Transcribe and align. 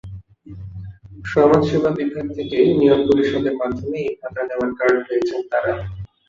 সমাজসেবা 1.25 1.89
বিভাগ 1.97 2.25
থেকে 2.37 2.55
ইউনিয়ন 2.61 3.01
পরিষদের 3.07 3.55
মাধ্যমে 3.61 3.97
এই 4.01 4.15
ভাতা 4.21 4.41
নেওয়ার 4.47 4.71
কার্ড 4.79 4.97
পেয়েছেন 5.07 5.41
তাঁরা। 5.51 5.73